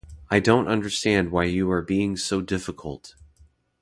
[0.31, 3.13] I don't understand why you are being so difficult!